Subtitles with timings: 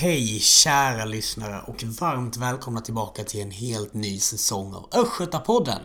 [0.00, 5.82] Hej kära lyssnare och varmt välkomna tillbaka till en helt ny säsong av Östgötapodden.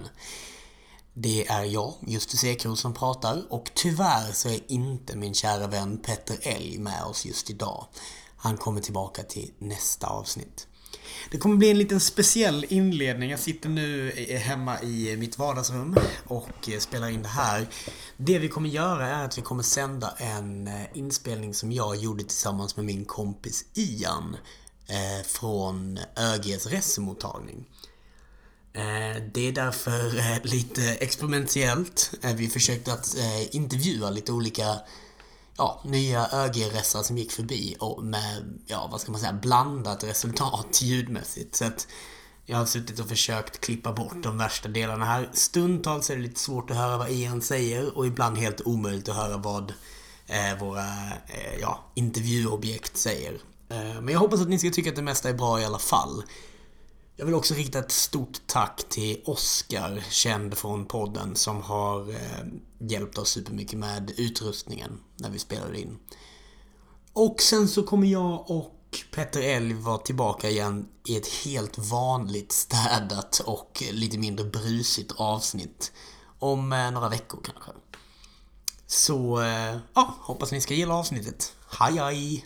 [1.13, 5.97] Det är jag, Justus Ekros, som pratar och tyvärr så är inte min kära vän
[5.97, 7.87] Petter Elg med oss just idag.
[8.37, 10.67] Han kommer tillbaka till nästa avsnitt.
[11.31, 13.29] Det kommer bli en liten speciell inledning.
[13.29, 14.11] Jag sitter nu
[14.43, 17.67] hemma i mitt vardagsrum och eh, spelar in det här.
[18.17, 22.23] Det vi kommer göra är att vi kommer sända en eh, inspelning som jag gjorde
[22.23, 24.37] tillsammans med min kompis Ian
[24.87, 27.65] eh, från ÖGs resemottagning.
[29.33, 32.11] Det är därför lite experimentellt.
[32.35, 33.15] Vi försökte att
[33.51, 34.75] intervjua lite olika
[35.57, 40.81] ja, nya ÖG-ressar som gick förbi och med, ja, vad ska man säga, blandat resultat
[40.81, 41.55] ljudmässigt.
[41.55, 41.87] Så att
[42.45, 45.29] jag har suttit och försökt klippa bort de värsta delarna här.
[45.33, 49.15] Stundtals är det lite svårt att höra vad Ian säger och ibland helt omöjligt att
[49.15, 49.73] höra vad
[50.27, 50.87] eh, våra
[51.27, 53.33] eh, ja, intervjuobjekt säger.
[53.69, 55.79] Eh, men jag hoppas att ni ska tycka att det mesta är bra i alla
[55.79, 56.23] fall.
[57.17, 62.45] Jag vill också rikta ett stort tack till Oskar, känd från podden, som har eh,
[62.79, 65.97] hjälpt oss supermycket med utrustningen när vi spelade in.
[67.13, 68.71] Och sen så kommer jag och
[69.11, 75.91] Petter Elg vara tillbaka igen i ett helt vanligt städat och lite mindre brusigt avsnitt.
[76.39, 77.71] Om eh, några veckor kanske.
[78.87, 81.53] Så, eh, ja, hoppas ni ska gilla avsnittet.
[81.79, 82.45] Hej hej!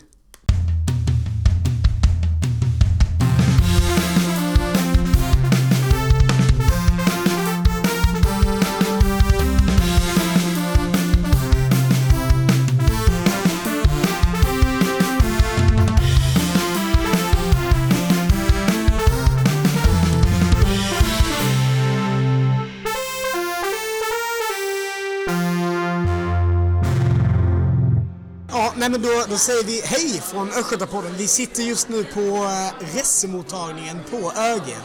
[28.90, 31.14] Nej men då, då säger vi hej från Östgötapodden.
[31.16, 34.76] Vi sitter just nu på uh, resemottagningen på ÖG.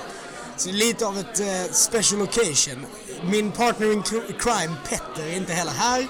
[0.58, 2.86] Så det är lite av ett uh, special occasion.
[3.24, 4.04] Min partner in
[4.40, 6.08] crime, Petter, är inte heller här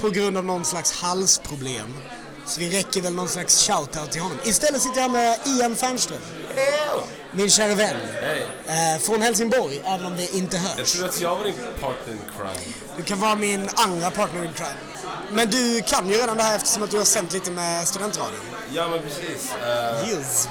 [0.00, 1.94] på grund av någon slags halsproblem.
[2.46, 4.38] Så vi räcker väl någon slags shoutout till honom.
[4.44, 6.20] Istället sitter jag med Ian Fernström.
[7.32, 7.96] Min kära vän.
[8.20, 8.94] Hey.
[8.94, 10.78] Eh, från Helsingborg, även om det inte hörs.
[10.78, 12.74] Jag tror att jag var din partner in crime.
[12.96, 15.15] Du kan vara min andra partner in crime.
[15.32, 18.40] Men du kan ju redan det här eftersom att du har sänt lite med studentradion.
[18.72, 19.52] Ja, men precis.
[19.62, 20.48] Uh, yes.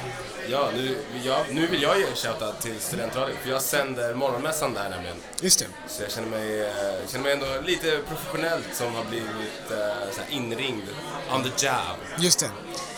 [0.49, 4.73] Ja, nu, jag, nu vill jag ge en shoutout till studentradion, för jag sänder morgonmässan
[4.73, 5.17] där nämligen.
[5.41, 5.65] Just det.
[5.87, 6.67] Så jag känner mig, uh,
[7.07, 10.83] känner mig ändå lite professionellt som har blivit uh, inringd
[11.35, 11.97] on the job.
[12.17, 12.49] Just det.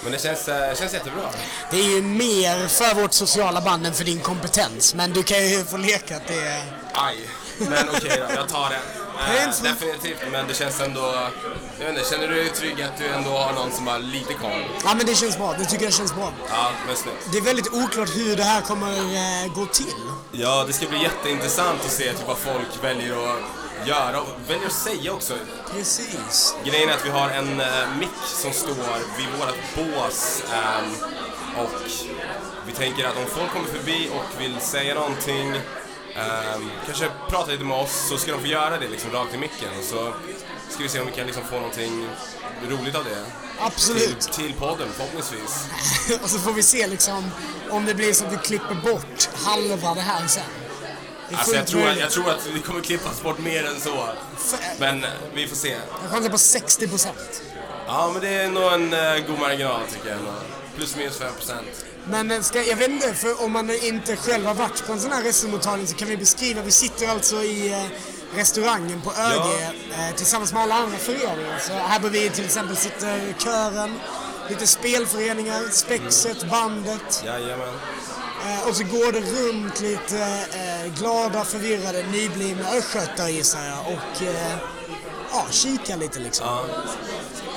[0.03, 0.45] Men det känns,
[0.79, 1.29] känns jättebra.
[1.71, 5.49] Det är ju mer för vårt sociala band än för din kompetens, men du kan
[5.49, 6.63] ju få leka att det är...
[6.93, 7.17] Aj,
[7.57, 9.06] men okej okay då, jag tar det.
[9.19, 11.01] Äh, definitivt, men det känns ändå...
[11.79, 14.33] Jag vet inte, känner du dig trygg att du ändå har någon som har lite
[14.33, 14.63] koll?
[14.83, 15.55] Ja, men det känns bra.
[15.59, 16.33] Det tycker jag känns bra.
[16.49, 17.31] Ja, men snyggt.
[17.31, 19.93] Det är väldigt oklart hur det här kommer äh, gå till.
[20.31, 24.67] Ja, det ska bli jätteintressant att se typ, vad folk väljer att göra och väljer
[24.67, 25.33] att säga också.
[25.73, 26.55] Precis.
[26.63, 30.93] Grejen är att vi har en äh, mick som står vid vårt bås ähm,
[31.63, 31.81] och
[32.67, 35.53] vi tänker att om folk kommer förbi och vill säga någonting
[36.17, 39.37] Um, kanske prata lite med oss så ska de få göra det liksom rakt i
[39.37, 40.13] micken så
[40.69, 42.09] ska vi se om vi kan liksom få någonting
[42.69, 43.25] roligt av det.
[43.59, 44.19] Absolut.
[44.19, 45.67] Till, till podden förhoppningsvis.
[46.23, 47.31] och så får vi se liksom
[47.69, 50.43] om det blir så att vi klipper bort halva det här sen.
[51.31, 54.09] Alltså jag tror, att, jag tror att vi kommer klippas bort mer än så.
[54.79, 55.75] Men eh, vi får se.
[56.01, 57.41] Jag chansar på 60 procent.
[57.87, 60.19] Ja, men det är nog en uh, god marginal tycker jag.
[60.75, 61.85] Plus minus 5 procent.
[62.09, 65.11] Men ska, jag vet inte, för om man inte själv har varit på en sån
[65.11, 66.61] här resemottagning så kan vi beskriva.
[66.61, 70.07] Vi sitter alltså i eh, restaurangen på ÖG ja.
[70.07, 71.59] eh, tillsammans med alla andra föreningar.
[71.59, 73.99] Så här bredvid till exempel sitter kören,
[74.49, 77.23] lite spelföreningar, Spexet, bandet.
[77.25, 77.73] Jajamän.
[78.45, 80.45] Eh, och så går det runt lite
[80.99, 83.93] glada, förvirrade, nyblivna östgötar gissar jag.
[83.93, 84.21] Och
[85.31, 86.47] ja, kikar lite liksom.
[86.47, 86.65] Ja.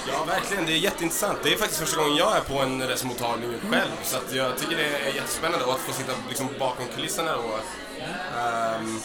[0.08, 0.66] Ja, verkligen.
[0.66, 1.38] Det är jätteintressant.
[1.42, 3.90] Det är faktiskt första gången jag är på en resemottagning själv.
[4.04, 5.64] Så att jag tycker det är jättespännande.
[5.64, 7.42] Och att få sitta liksom bakom kulisserna då
[8.82, 9.02] um,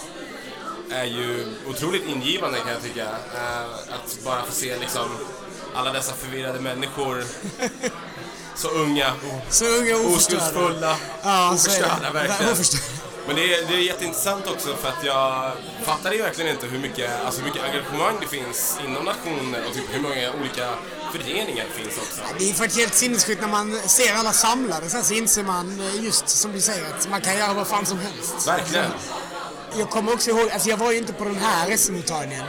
[0.92, 3.06] är ju otroligt ingivande kan jag tycka.
[3.06, 5.10] Uh, att bara få se liksom
[5.76, 7.24] alla dessa förvirrade människor.
[8.56, 9.14] så unga,
[9.50, 12.56] så unga oskuldsfulla, ja, oförstörda verkligen.
[13.28, 15.52] Men det är, det är jätteintressant också för att jag
[15.84, 19.74] fattar ju verkligen inte hur mycket, alltså hur mycket engagemang det finns inom nationen och
[19.74, 20.74] typ hur många olika
[21.12, 22.22] föreningar det finns också.
[22.40, 26.04] Det är faktiskt helt sinnessjukt när man ser alla samlade sen så inser man eh,
[26.04, 28.48] just som du säger att man kan göra vad fan som helst.
[28.48, 28.92] Verkligen.
[29.78, 32.46] Jag kommer också ihåg, alltså jag var ju inte på den här resemottagningen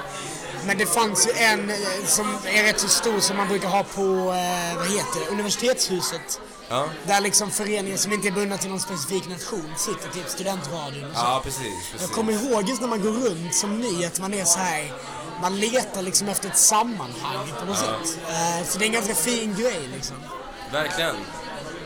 [0.66, 1.76] Men det fanns ju en eh,
[2.06, 6.40] som är rätt så stor som man brukar ha på, eh, vad heter det, universitetshuset.
[6.68, 11.10] Ja, Där liksom föreningar som inte är bundna till någon specifik nation sitter, typ studentradion
[11.10, 11.22] och så.
[11.24, 11.62] ja precis.
[11.90, 12.10] Jag precis.
[12.16, 14.92] kommer ihåg just när man går runt som ny att man är så här.
[15.40, 18.18] Man letar liksom efter ett sammanhang på något sätt.
[18.28, 20.16] Eh, Så det är en ganska fin grej liksom.
[20.72, 21.16] Verkligen.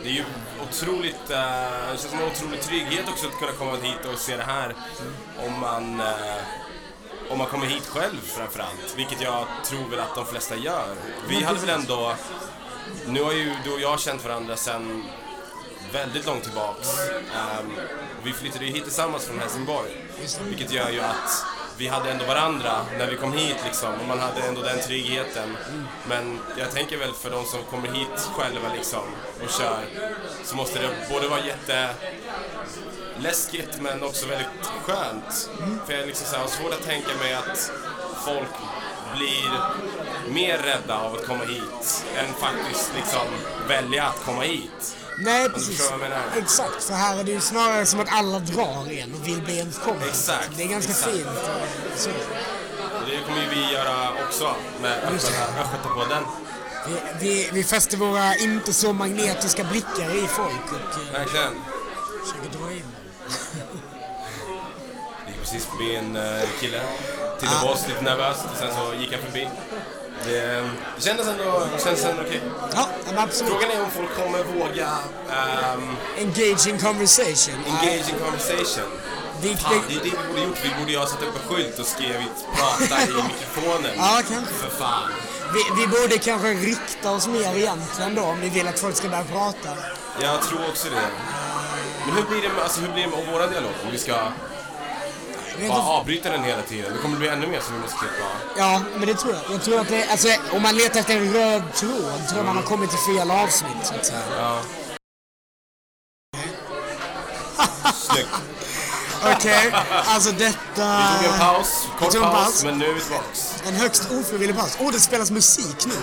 [0.03, 0.25] Det är ju
[0.69, 4.37] otroligt, eh, det känns som en otrolig trygghet också att kunna komma hit och se
[4.37, 4.75] det här.
[5.47, 6.37] Om man, eh,
[7.31, 10.95] om man kommer hit själv framförallt, vilket jag tror väl att de flesta gör.
[11.29, 12.15] Vi hade väl ändå,
[13.07, 15.05] nu har ju du och jag känt varandra sedan
[15.93, 16.89] väldigt långt tillbaks.
[17.11, 17.73] Um,
[18.23, 19.91] vi flyttade ju hit tillsammans från Helsingborg,
[20.49, 21.45] vilket gör ju att
[21.81, 25.57] vi hade ändå varandra när vi kom hit liksom och man hade ändå den tryggheten.
[26.09, 29.03] Men jag tänker väl för de som kommer hit själva liksom
[29.45, 29.85] och kör
[30.45, 31.41] så måste det både vara
[33.15, 34.47] jätteläskigt men också väldigt
[34.83, 35.51] skönt.
[35.87, 37.73] För jag liksom så här, har svårt att tänka mig att
[38.25, 38.49] folk
[39.17, 39.61] blir
[40.29, 43.27] mer rädda av att komma hit än faktiskt liksom
[43.69, 44.97] välja att komma hit.
[45.19, 45.91] Nej, du precis.
[45.91, 46.43] jag?
[46.43, 49.59] Exakt, för här är det ju snarare som att alla drar en och vill bli
[49.59, 50.09] ens kompis.
[50.09, 51.11] Exakt, Det är ganska exakt.
[51.13, 51.27] fint.
[51.97, 52.11] Så.
[53.07, 56.23] Det kommer ju vi göra också med Östgötapodden.
[56.89, 61.53] Vi, vi, vi fäster våra inte så magnetiska blickar i folk och eh, Verkligen.
[62.25, 62.83] försöker dra in.
[65.27, 66.81] Det gick precis förbi en eh, kille,
[67.41, 69.49] tittade på oss lite nervöst och sen så gick han förbi.
[70.27, 72.41] Det, det kändes ändå, det kändes ändå okej.
[72.75, 73.53] Ja, absolut.
[73.53, 74.89] Frågan är om folk kommer våga
[75.31, 77.55] ehm, Engage in conversation.
[77.67, 78.91] engage in conversation.
[79.43, 80.59] Vi, Fan, det är det vi borde gjort.
[80.65, 83.91] Vi borde ju ha satt upp en skylt och skrivit prata i mikrofonen.
[83.97, 84.55] Ja, kanske.
[84.55, 85.11] För fan.
[85.55, 89.09] vi, vi borde kanske rikta oss mer egentligen då om vi vill att folk ska
[89.09, 89.69] börja prata.
[90.21, 91.09] Jag tror också det.
[92.07, 93.73] Men hur blir det med, alltså, hur blir det med våra dialog?
[93.85, 94.15] Om vi ska
[95.69, 96.93] bara avbryta den hela tiden.
[96.93, 98.25] Det kommer bli ännu mer som vi måste klippa.
[98.57, 99.55] Ja, men det tror jag.
[99.55, 102.57] Jag tror att det, alltså, om man letar efter en röd tråd tror jag man
[102.57, 104.21] har kommit till fel avsnitt så att säga.
[104.39, 104.61] Ja.
[107.95, 108.29] Snyggt.
[109.37, 109.73] Okej,
[110.07, 111.03] alltså detta...
[111.21, 112.65] Vi tog en paus, kort en paus, paus.
[112.65, 113.63] men nu är vi tillbaks.
[113.67, 114.77] En högst ofrivillig paus.
[114.81, 115.95] Åh, det spelas musik nu.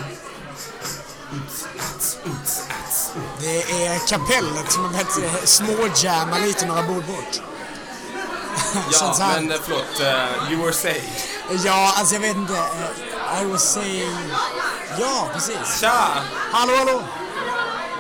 [3.39, 7.42] Det är kapellet som har börjat småjamma lite några bord bort.
[8.92, 10.00] Ja, men eh, förlåt.
[10.00, 11.12] eh, you were saying.
[11.65, 12.54] Ja, alltså jag vet inte.
[12.54, 14.18] eh, I was saying...
[15.00, 15.80] Ja, precis.
[15.80, 16.07] Tja!
[16.51, 17.04] Hallå, hallå!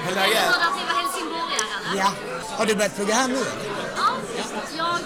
[0.03, 0.43] Hur är läget?
[1.95, 2.11] Ja.
[2.57, 3.45] Har du börjat plugga här nu?
[3.97, 4.03] Ja,
[4.77, 4.99] jag...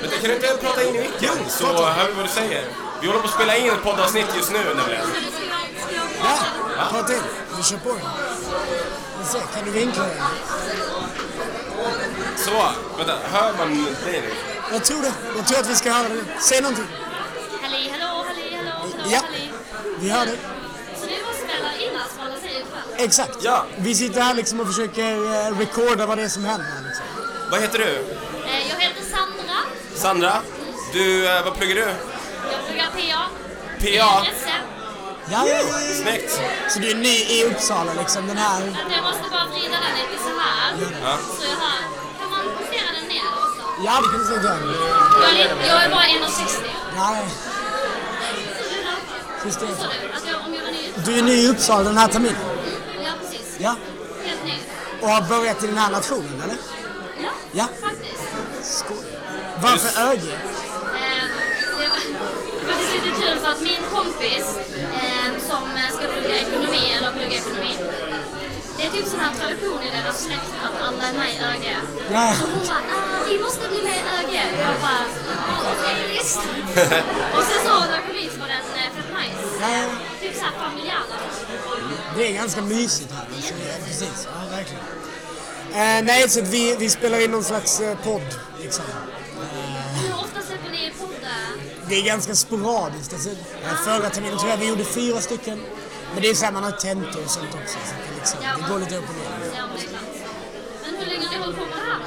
[0.00, 2.64] Men kan du inte prata in i micken så hör vi vad du säger?
[3.00, 5.06] Vi håller på att spela in ett poddavsnitt just nu nämligen.
[6.22, 6.38] Ja,
[6.78, 6.90] prata?
[6.90, 7.22] ta till.
[7.56, 7.94] Vi kör på.
[9.20, 10.16] Vi ser, kan du vinkla den?
[12.36, 12.68] Så,
[12.98, 13.14] vänta.
[13.32, 14.55] Hör man dig nu?
[14.72, 15.12] Jag tror det.
[15.36, 16.24] Jag tror att vi ska höra det.
[16.40, 16.84] Säg någonting.
[17.62, 19.18] Halli, hallå, halli, hallå, hallå, Ja.
[19.26, 19.50] halli.
[20.00, 20.36] Vi hör det.
[21.00, 23.04] Så det var spelar in alltså vad alla säger ikväll?
[23.06, 23.36] Exakt.
[23.42, 23.64] Ja.
[23.76, 25.12] Vi sitter här liksom och försöker
[25.46, 26.66] eh, recorda vad det är som händer.
[26.86, 27.04] Liksom.
[27.50, 27.84] Vad heter du?
[28.46, 29.56] Eh, Jag heter Sandra.
[29.94, 30.42] Sandra?
[30.92, 31.80] Du, eh, vad pluggar du?
[32.52, 33.28] Jag pluggar PA.
[33.80, 34.26] PA?
[35.30, 35.62] Ja, ja, ja.
[36.02, 36.40] Snyggt!
[36.68, 38.60] Så du är ny i Uppsala liksom, den här...
[38.62, 40.72] Att jag måste bara vrida den lite så här.
[41.02, 41.18] Ja.
[41.40, 41.95] Så jag har...
[43.84, 44.42] Ja, det kan du säga
[45.22, 46.64] Jag är, jag är bara 1,60.
[46.96, 47.26] Ja, nej.
[49.44, 49.66] Just det.
[49.66, 49.72] Du?
[49.72, 50.92] Att jag, om jag var ny?
[51.04, 52.36] Du är ny i Uppsala den här terminen?
[53.04, 53.56] Ja, precis.
[53.58, 53.76] Ja.
[54.24, 54.52] Helt ny.
[55.00, 56.56] Och har börjat i den här nationen, eller?
[57.22, 57.66] Ja, Ja.
[57.82, 58.78] faktiskt.
[58.78, 58.96] Skoj.
[59.62, 60.18] Varför ÖG?
[60.18, 61.24] Eh,
[61.70, 61.88] Det
[62.68, 65.62] var faktiskt lite kul för att min kompis eh, som
[65.98, 67.76] ska plugga ekonomi, eller plugga ekonomi,
[68.92, 71.76] det är typ sån här tradition i deras släkt att alla är med i ÖG.
[72.12, 72.34] Ja.
[72.40, 74.34] Så hon bara, ah, vi måste bli med i ÖG.
[74.60, 76.38] Jag bara, "Ja, okej visst.
[77.36, 79.48] Och sen så när jag kom hit var den eh, fett nice.
[79.60, 79.84] Ja.
[80.20, 81.02] Typ såhär familjära.
[82.16, 83.26] Det är ganska mysigt här.
[83.36, 84.28] Alltså, ja, precis.
[84.34, 84.82] Ja, verkligen.
[85.72, 88.34] Eh, nej, så vi, vi spelar in någon slags eh, podd.
[88.62, 88.84] Liksom.
[90.02, 91.46] Hur ofta släpper ni poddar?
[91.88, 93.12] Det är ganska sporadiskt.
[93.12, 95.60] Alltså, eh, förra terminen tror jag vi gjorde fyra stycken.
[96.16, 97.78] Men det är så här, man har tentor och sånt också.
[97.84, 99.52] Så att det, liksom, det går lite upp och ner.
[100.84, 101.98] Men hur länge har ni hållit på med det här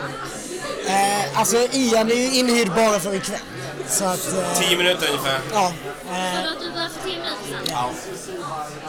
[1.24, 1.26] då?
[1.30, 3.40] Eh, alltså Ian är ju inhyrd bara för ikväll.
[3.88, 5.40] Så att, eh, Tio minuter ungefär.
[5.54, 5.74] ja.
[6.08, 7.62] Så Eh, du, började för tio minuter sedan?
[7.72, 7.90] ja.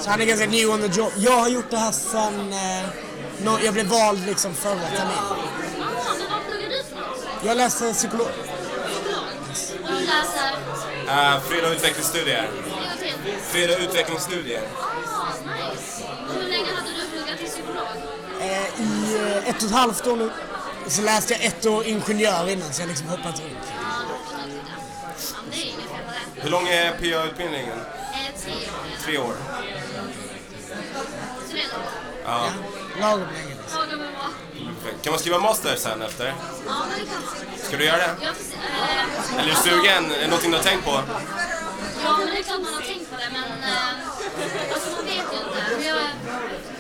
[0.03, 1.13] Så han är ganska new on the job.
[1.17, 2.53] Jag har gjort det här sen...
[2.53, 2.87] Eh,
[3.45, 5.11] nå- jag blev vald liksom förra terminen.
[5.19, 5.37] Ah,
[6.19, 7.25] men vad pluggar du för något?
[7.47, 8.27] Jag läser psykolog.
[8.27, 10.51] Och du läser?
[11.07, 12.49] Uh, Freda utvecklingsstudier.
[12.65, 13.33] En gång till.
[13.43, 14.63] Freda utvecklingsstudier.
[14.79, 14.85] Ah,
[19.11, 20.31] I eh, ett och ett halvt år nu.
[20.89, 23.73] Så läste jag ett år ingenjör innan så jag liksom hoppat runt.
[26.35, 27.79] Hur lång är PA-utbildningen?
[28.13, 28.41] Eh,
[29.05, 29.35] tre år.
[32.25, 32.47] Ja.
[33.01, 33.57] Lagom länge.
[35.03, 36.27] Kan man skriva master sen efter?
[36.27, 36.33] Ja,
[36.99, 37.59] det kan man.
[37.67, 38.05] Ska du göra det?
[38.05, 40.13] Eh, Eller är du sugen?
[40.13, 40.91] Är det någonting du har tänkt på?
[42.05, 45.15] Ja, men det är klart man har tänkt på det, men eh, alltså man vet
[45.33, 45.61] ju inte.
[45.79, 45.99] Men jag,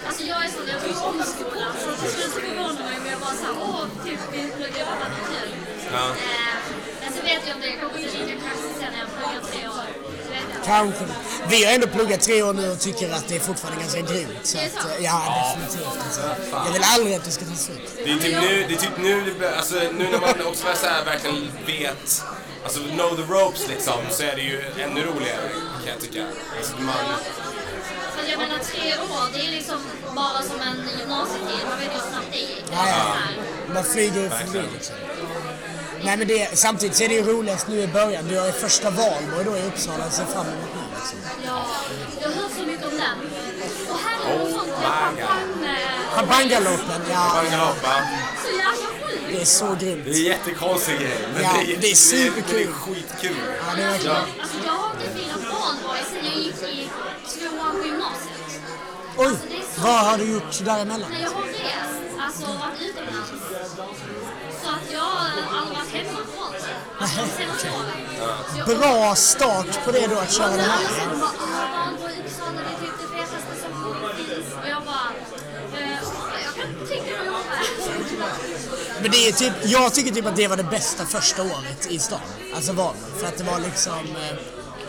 [0.06, 3.10] alltså jag är sån, jag tycker om skolan, så till slut så förvånar mig men
[3.12, 5.50] jag bara såhär, åh, typ vi pluggar bara något kul.
[5.92, 6.04] Ja.
[6.08, 6.56] Eh,
[7.02, 9.68] men så vet jag inte, jag kommer inte lika kaxig sen när jag pluggar tre
[9.68, 9.86] år.
[10.64, 11.04] Kanske.
[11.48, 14.38] Vi har ändå pluggat tre år nu och tycker att det är fortfarande ganska grymt.
[14.42, 14.86] Så Det är att, sant.
[14.98, 15.98] eh, ja, definitivt.
[16.04, 16.20] Alltså.
[16.66, 17.92] Jag vill aldrig att det ska ta slut.
[18.04, 20.86] Det är typ nu, det är typ nu, det alltså nu när man också så
[20.86, 22.24] här verkligen vet,
[22.64, 25.48] alltså know the ropes liksom, så är det ju ännu roligare
[25.84, 26.24] kan jag tycka.
[26.58, 26.94] Alltså man,
[28.30, 29.78] jag menar tre år, det är liksom
[30.16, 31.64] bara som en gymnasietid.
[31.70, 32.64] Man vet ju hur snabbt det gick.
[32.72, 33.04] Ja, ja.
[33.74, 34.96] Man flyger ju förbi liksom.
[36.04, 38.28] Nej men det, samtidigt så är det ju roligast nu i början.
[38.28, 41.18] Du har ju första valborg då i Uppsala och ser fram emot nu liksom.
[41.46, 41.66] Ja,
[42.22, 43.18] jag har hört så mycket om den.
[43.90, 44.82] Och här är det Oh sånt my God.
[44.82, 45.76] champagne...
[46.14, 47.42] Champagnegaloppen, ja.
[49.32, 50.04] Det är så grymt.
[50.04, 52.56] det är en jättekonstig grej, men Ja, det, är, det är superkul.
[52.56, 53.36] Det är skitkul.
[53.66, 54.16] Ja, det är verkligen.
[54.16, 56.90] Alltså jag har inte firat valborg sen jag gick i
[57.38, 58.60] tvåan på gymnasiet.
[59.16, 59.32] Oj,
[59.82, 61.10] vad har du gjort däremellan?
[61.10, 63.30] När jag har rest, alltså varit utomlands.
[64.62, 65.46] Så att jag har aldrig
[65.78, 66.60] varit hemma på valborg.
[67.00, 67.20] Alltså
[68.66, 70.78] jag- Bra start på det då att köra det här.
[70.88, 73.70] Sen bara, "Ah, valborg i Uppsala, det är typ det fetaste som
[74.16, 74.54] finns.
[74.62, 75.08] Och jag bara,
[75.78, 75.98] eh,
[76.44, 77.69] jag kan tänka mig att göra det.
[79.02, 81.98] Men det är typ, jag tycker typ att det var det bästa första året i
[81.98, 82.20] stan.
[82.54, 83.12] Alltså valborg.
[83.18, 83.92] För att det var liksom...
[83.98, 84.36] eh,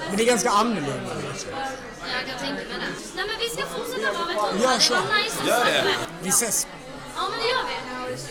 [0.07, 0.91] Men det är ganska annorlunda.
[0.93, 3.15] Jag kan tänka mig det.
[3.15, 4.93] Nej men vi ska fortsätta vara Det var nice
[5.41, 5.83] att Gör det.
[6.21, 6.67] Vi ses.
[7.15, 8.21] Ja men det gör vi.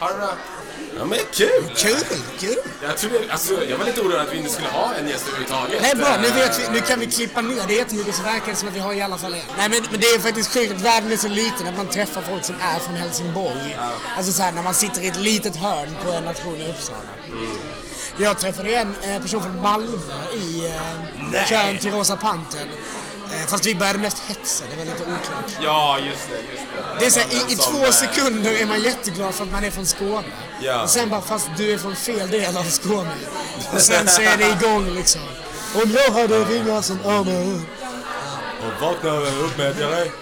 [0.00, 0.32] Ha det bra.
[0.96, 1.70] Ja men kul!
[1.76, 1.96] Kul,
[2.38, 2.56] kul.
[2.82, 5.82] Jag, trodde, alltså, jag var lite orolig att vi inte skulle ha en gäst överhuvudtaget.
[5.82, 8.56] Nej bra, nu, vet vi, nu kan vi klippa ner det jättemycket så verkar det
[8.56, 9.40] som att vi har i alla fall en.
[9.56, 12.22] Nej men, men det är faktiskt sjukt att världen är så liten att man träffar
[12.22, 13.76] folk som är från Helsingborg.
[14.16, 16.98] Alltså såhär när man sitter i ett litet hörn på en nation i Uppsala.
[18.16, 19.98] Jag träffade en eh, person från Malmö
[20.34, 20.66] i
[21.34, 22.68] eh, kön till Rosa Pantern.
[23.32, 25.50] Eh, fast vi började mest hetsa, det var lite oklart.
[25.62, 26.36] Ja, just det.
[26.36, 26.98] Just det.
[26.98, 29.64] Det är så här, i, i två eh, sekunder är man jätteglad för att man
[29.64, 30.26] är från Skåne.
[30.60, 30.82] Ja.
[30.82, 33.14] Och sen bara, fast du är från fel del av Skåne.
[33.72, 35.20] Och sen så är det igång liksom.
[35.74, 37.60] Och jag hade vingar som örnar.
[38.58, 40.12] Och vakna upp med dig.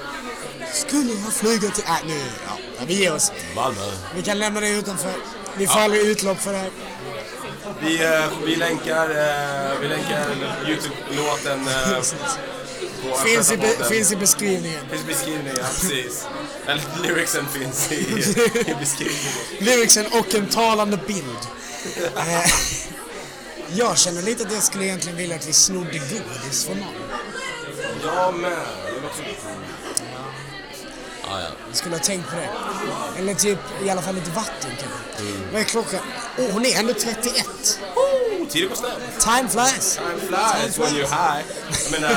[0.73, 1.85] Skulle jag flyga till...
[1.85, 3.33] Äh, nu, ja, vi ger oss.
[3.55, 3.81] Malmö.
[4.17, 5.13] Vi kan lämna det utanför.
[5.57, 6.71] Vi får aldrig utlopp för det här.
[7.81, 9.09] Vi, eh, vi länkar,
[9.81, 10.27] vi länkar
[10.67, 11.69] Youtube-låten
[13.27, 14.81] Finns i, be, finns i beskrivningen.
[14.91, 16.27] Finns i beskrivningen, ja precis.
[16.67, 17.95] Eller lyricsen finns i,
[18.71, 19.33] i beskrivningen.
[19.59, 21.39] Lyricsen och en talande bild.
[22.17, 22.51] Eh,
[23.77, 26.95] jag känner lite att jag skulle egentligen vilja att vi snodde godis från någon.
[28.05, 28.59] Ja men, det
[31.31, 31.49] Ja, ja.
[31.67, 32.49] Jag skulle ha tänkt på det.
[33.19, 35.33] Eller typ i alla fall lite vatten kanske.
[35.53, 36.01] Vad är klockan?
[36.39, 37.81] Åh, hon är ändå 31.
[38.49, 39.21] Oh, tiden går snabbt.
[39.21, 39.97] Time flies.
[39.99, 41.45] Time flies when you're high.
[41.85, 42.17] Jag menar,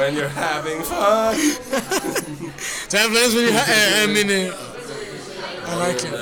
[0.00, 1.34] when you're having fun.
[2.88, 3.72] Time flies when you ha-
[4.02, 4.30] äh, min...
[4.30, 4.52] eh,
[5.70, 6.14] Ja, verkligen.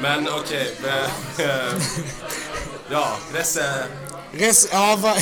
[0.00, 1.74] Men okej, eh, eh,
[2.90, 3.84] ja, Resse,
[4.32, 5.14] Res, ja, va,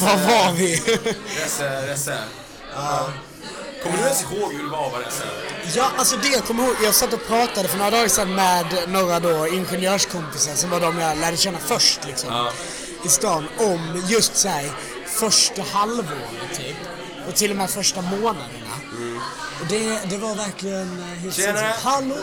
[0.00, 0.76] vad var vi?
[1.44, 2.18] Resse, Resse.
[3.82, 5.24] Kommer du ens ihåg hur det var vara Resse?
[5.74, 8.66] Ja, alltså det jag kommer ihåg, jag satt och pratade för några dagar sedan med
[8.88, 12.30] några då ingenjörskompisar som var de jag lärde känna först liksom.
[12.32, 12.50] Ja.
[13.04, 14.70] I stan om just så här
[15.06, 16.76] första halvåret typ.
[17.28, 18.74] Och till och med första månaderna.
[19.60, 21.72] Och det, det var verkligen eh, helt Tjenare.
[21.82, 22.16] Hallå!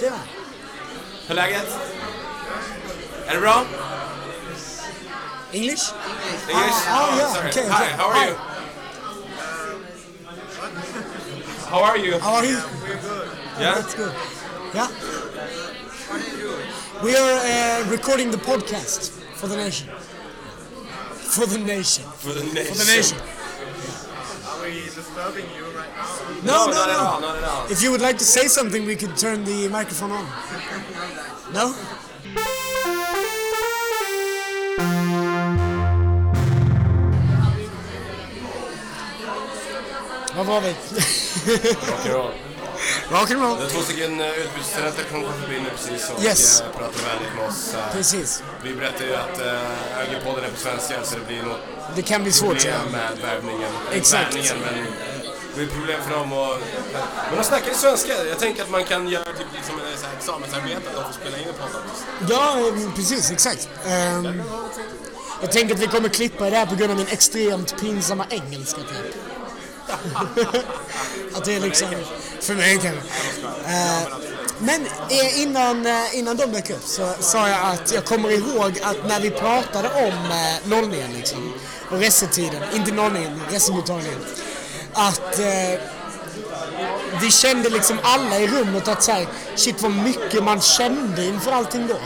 [0.00, 0.16] Tjena!
[1.26, 1.66] Hur är läget?
[3.26, 3.64] Är det bra?
[5.52, 5.92] English?
[6.48, 6.90] English?
[6.90, 7.50] Ah, Oh, yeah, sorry.
[7.50, 7.92] okay, Hi, okay.
[7.98, 8.26] how are Hi.
[8.28, 8.36] you?
[11.68, 12.18] How are you?
[12.18, 12.58] How are you?
[12.82, 13.28] We're good.
[13.58, 13.74] Yeah?
[13.74, 14.14] That's good.
[14.74, 14.88] Yeah?
[17.02, 17.40] We are
[17.84, 19.88] uh, recording the podcast for the nation.
[19.88, 22.04] For the nation.
[22.04, 22.74] For the nation.
[22.74, 23.18] For the nation.
[24.46, 26.42] Are we disturbing you right now?
[26.44, 27.66] No, No, no, not at all, not at all.
[27.70, 30.24] If you would like to say something, we could turn the microphone on.
[31.52, 31.74] No?
[40.36, 40.74] Vad var vi?
[41.46, 42.30] Rock'n'roll.
[43.10, 43.58] Rock'n'roll.
[43.60, 46.60] Det två stycken eh, utbytesstudenter som kom förbi nu precis och Yes.
[46.60, 47.74] eh, pratade vänligt med oss.
[47.74, 47.92] eh.
[47.96, 48.42] Precis.
[48.62, 51.58] Vi berättade ju att ÖG-podden är på svenska så det blir något
[51.96, 52.64] Det kan bli svårt.
[52.64, 52.72] Ja.
[52.82, 53.70] problem med värvningen.
[53.92, 54.24] Exakt.
[54.34, 54.84] Värvningen, men
[55.54, 56.56] det blir problem för dem och...
[57.28, 58.24] Men de snackar ju svenska.
[58.24, 61.48] Jag tänker att man kan göra typ liksom en examensarbete att de får spela in
[61.48, 62.32] en podd också.
[62.34, 62.56] Ja,
[62.96, 63.30] precis.
[63.30, 63.68] Exakt.
[63.86, 64.42] Ehm,
[65.40, 68.80] Jag tänker att vi kommer klippa det här på grund av min extremt pinsamma engelska
[68.80, 69.14] typ.
[71.34, 71.88] att det är liksom
[72.40, 73.00] för mig kanske.
[73.66, 74.08] Eh,
[74.58, 78.80] men eh, innan, eh, innan de dök upp så sa jag att jag kommer ihåg
[78.82, 81.52] att när vi pratade om eh, nollningen liksom
[81.90, 84.20] och resetiden, inte nollningen, resemottagningen.
[84.92, 85.80] Att eh,
[87.20, 91.52] vi kände liksom alla i rummet att så här, shit vad mycket man kände inför
[91.52, 91.96] allting då.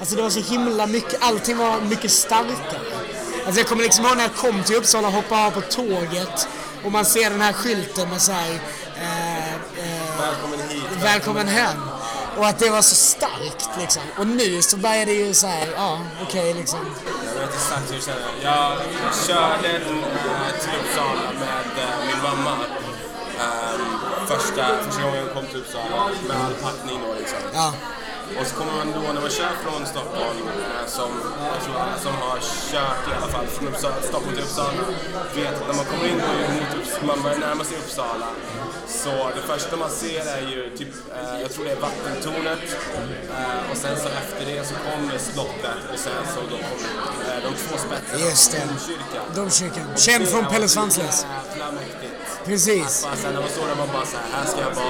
[0.00, 2.80] Alltså det var så himla mycket, allting var mycket starkare.
[3.46, 6.48] Alltså jag kommer liksom ihåg när jag kom till Uppsala och hoppade av på tåget
[6.86, 8.50] och man ser den här skylten med så här,
[8.96, 10.84] eh, eh, Välkommen hit.
[11.02, 11.78] Välkommen hem.
[12.36, 14.02] Och att det var så starkt liksom.
[14.18, 16.78] Och nu så börjar det ju så här, ja okej liksom.
[17.34, 18.26] Jag vet exakt hur jag känner.
[18.42, 18.78] Jag
[19.26, 19.82] körde eh,
[20.60, 22.56] till Uppsala med eh, min mamma.
[23.40, 27.38] Ehm, första, första gången jag kom till Uppsala med all packning då liksom.
[27.54, 27.74] Ja,
[28.40, 31.10] Och så kommer man då när man kör från Stockholm, eh, som
[31.52, 32.38] jag tror alla som har
[32.72, 34.82] kört i alla fall från Uppsala, Stockholm till Uppsala,
[35.36, 36.16] vet att när man kommer in
[36.56, 38.28] mot Uppsala, man börjar närma sig Uppsala,
[38.86, 42.64] så det första man ser är ju typ, eh, jag tror det är vattentornet,
[43.38, 47.50] eh, och sen så efter det så kommer slottet och sen så då kommer de
[47.62, 48.58] två spetsarna, Just det.
[48.58, 49.24] domkyrkan.
[49.34, 49.86] Domkyrkan.
[49.96, 51.26] Känd från Pelle Svanslös.
[51.50, 52.05] Jävla mäktigt.
[52.46, 53.02] Precis.
[53.04, 54.86] Bara sen när man står där man bara såhär, här ska jag vara.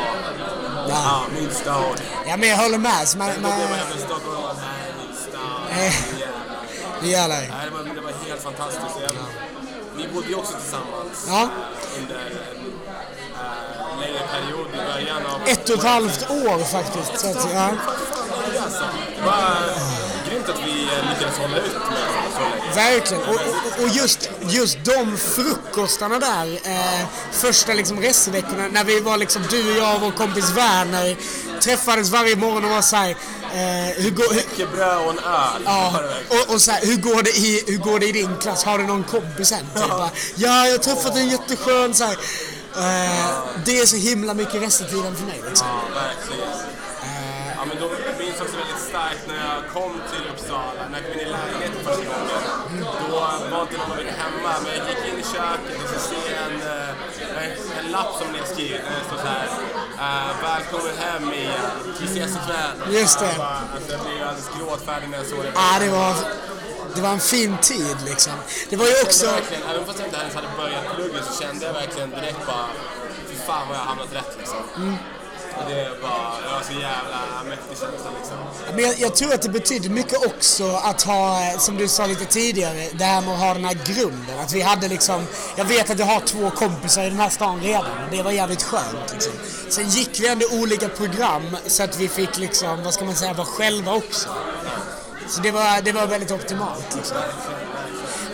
[0.89, 0.95] Ja.
[1.05, 2.01] Ja, min stad.
[2.29, 3.09] Ja men jag håller med.
[3.09, 5.87] Så man, Sen då man man, även Stockholm och bara, är min stad.
[5.87, 5.95] Eh.
[7.03, 7.41] Det gäller.
[7.41, 8.97] Nej, det var, det var helt fantastiskt.
[9.03, 9.13] Jag,
[9.97, 11.43] vi bodde ju också tillsammans Ja.
[11.43, 15.41] eh, under en eh, längre period i början av...
[15.49, 17.21] Ett och ett halvt år faktiskt.
[17.21, 17.71] Så att, ja.
[19.17, 19.57] Det var
[20.47, 22.75] grymt att vi eh, lyckades hålla ut med så länge.
[22.75, 23.23] Verkligen.
[23.23, 29.17] Och, och, och just, just de frukostarna där, eh, första liksom reseveckorna, när vi var
[29.17, 31.17] liksom, du och jag och vår kompis Werner
[31.61, 35.63] träffades varje morgon och var såhär, eh, hur går, Mycket bröd och en öl.
[35.65, 38.65] Ja, och, och så här, hur, går det i, hur går det i din klass?
[38.65, 39.59] Har du någon kompis än?
[39.59, 42.17] Typ, bara, ja, jag har träffat en jätteskön så här,
[42.77, 45.67] eh, Det är så himla mycket restetiden för mig liksom.
[45.69, 46.77] Ja, verkligen.
[47.59, 50.16] Ja, men då jag minns också väldigt starkt när jag kom till
[50.97, 52.41] Jag kom in i lägenheten första gången.
[53.11, 53.17] Då
[53.55, 56.27] var inte någon av er hemma, men jag gick in i köket och så ser
[56.37, 58.81] jag en, eh, en, lapp som ni har skrivit.
[58.85, 59.49] Där det står så här.
[60.05, 62.77] eh, Välkommen hem igen, vi ses ikväll.
[63.01, 63.27] Just det.
[63.75, 65.53] Alltså, jag blev alldeles gråtfärdig när jag såg det.
[65.55, 66.15] Ja, det var,
[66.95, 68.33] det var en fin tid liksom.
[68.71, 69.27] Det var ju också...
[69.71, 72.67] även fast jag inte ens hade börjat plugget så kände jag verkligen direkt bara,
[73.29, 74.59] fy fan vad jag har hamnat rätt liksom.
[75.59, 78.37] Och det var, det var så jävla mäktig känsla liksom.
[78.75, 82.25] Men jag, jag tror att det betyder mycket också att ha, som du sa lite
[82.25, 84.39] tidigare, det här med att ha den här grunden.
[84.39, 87.61] Att vi hade liksom, jag vet att jag har två kompisar i den här stan
[87.61, 89.13] redan och det var jävligt skönt.
[89.13, 89.33] Liksom.
[89.69, 93.33] Sen gick vi ändå olika program så att vi fick liksom, vad ska man säga,
[93.33, 94.29] vara själva också.
[95.29, 96.95] Så det var, det var väldigt optimalt.
[96.97, 97.17] Liksom.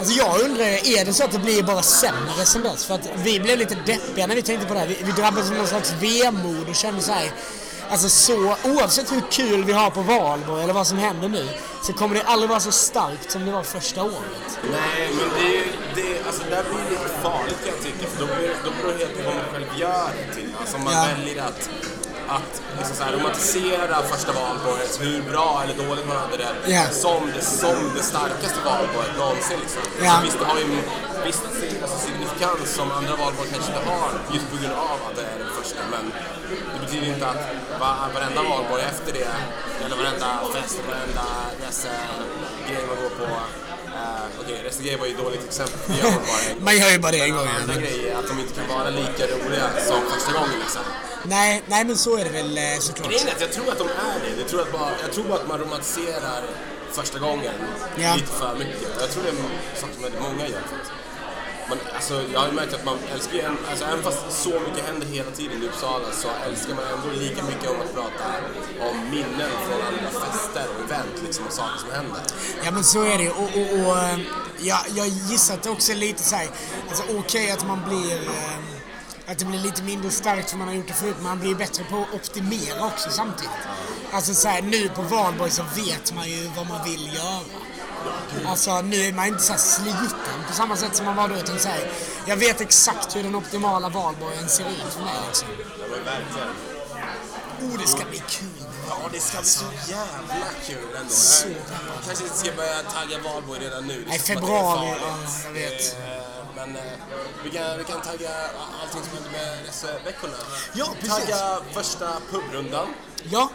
[0.02, 2.84] Alltså jag undrar, är det så att det blir bara sämre sen dess?
[2.84, 4.86] För att vi blev lite deppiga när vi tänkte på det här.
[4.86, 7.30] Vi, vi drabbades av någon slags vemod och kände så här.
[7.90, 11.48] Alltså så, oavsett hur kul vi har på Valborg eller vad som händer nu,
[11.82, 14.58] så kommer det aldrig vara så starkt som det var första året.
[14.72, 18.06] Nej, men det, är det, alltså, där blir det lite farligt kan jag tycka.
[18.10, 20.48] För då, blir, då beror det helt på vad man själv gör det till.
[20.60, 21.06] Alltså man Ja.
[21.16, 21.70] väljer att,
[22.38, 26.84] att liksom så här, romantisera första valborget, hur bra eller dåligt man hade det, Ja.
[27.04, 29.58] som, det som det starkaste valborget någonsin.
[29.64, 29.82] Liksom.
[30.04, 30.12] Ja.
[30.16, 30.82] Så visst, det har ju en
[31.26, 31.40] viss
[31.82, 35.38] alltså, signifikans som andra valborg kanske inte har just på grund av att det är
[35.44, 35.80] den första.
[35.94, 36.04] Men
[36.72, 37.42] det betyder inte att
[37.80, 39.32] va, varenda valborg efter det,
[39.82, 41.26] eller varenda fest, varenda
[41.62, 43.26] resegrej man går på
[43.92, 46.64] Uh, Okej, okay, var ju ett dåligt exempel, det man bara en gång.
[46.64, 47.48] Man gör ju bara det en gång.
[47.60, 50.82] andra grejer är att de inte kan vara lika roliga som första gången liksom.
[51.24, 53.08] Nej, nej men så är det väl eh, såklart.
[53.10, 54.40] Grejen är att jag tror att de är det.
[54.40, 56.42] Jag tror, att bara, jag tror bara att man romantiserar
[56.92, 57.54] första gången
[57.96, 58.14] Ja.
[58.14, 58.88] lite för mycket.
[59.00, 59.34] Jag tror det är
[59.80, 60.92] sak som väldigt många gör faktiskt.
[61.68, 64.86] Man, alltså, jag har ju märkt att man älskar ju, alltså, även fast så mycket
[64.86, 68.24] händer hela tiden i Uppsala så älskar man ändå lika mycket om att prata
[68.90, 72.20] om minnen från andra fester och event liksom, och saker som händer.
[72.64, 74.18] Ja men så är det och, och, och eh,
[74.60, 76.48] ja, jag gissar att det också är lite såhär,
[76.88, 78.56] alltså okej att man blir eh,
[79.32, 81.84] att det blir lite mindre starkt för man har gjort det förut, man blir bättre
[81.84, 83.50] på att optimera också samtidigt.
[84.12, 87.40] Alltså så här, nu på valborg så vet man ju vad man vill göra.
[88.46, 91.34] Alltså nu är man inte så sliten på samma sätt som man var då.
[91.34, 91.90] Utan så här,
[92.26, 95.14] jag vet exakt hur den optimala valborgen ser ut för mig.
[95.28, 95.48] Liksom.
[97.60, 98.48] Ju Oh, det ska bli kul.
[98.88, 101.14] Ja, det ska bli så jävla kul ändå.
[101.14, 104.02] Så Jag kanske inte ska börja tagga valborg redan nu.
[104.04, 105.96] Det Nej, februari, ja, jag vet.
[106.66, 106.92] Men eh,
[107.44, 108.30] vi kan, vi kan tagga
[108.82, 110.34] allting som händer med reseveckorna.
[110.74, 111.18] Ja, precis.
[111.18, 112.86] Tagga första pubrundan.
[113.30, 113.50] Ja,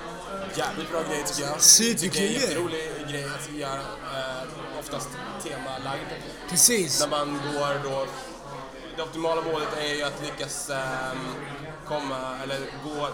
[0.55, 1.61] Jävligt bra grej tycker jag.
[1.61, 3.81] Superkul jag är en jätterolig grej att göra.
[4.15, 5.09] Eh, oftast
[5.43, 6.11] temalagd.
[6.49, 6.99] Precis.
[6.99, 8.07] När man går då...
[8.97, 11.17] Det optimala målet är ju att lyckas ehm,
[11.87, 13.09] komma, eller gå och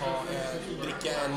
[0.00, 1.30] ha, eh, dricka en...